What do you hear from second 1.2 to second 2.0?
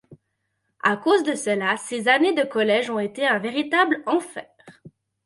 de cela,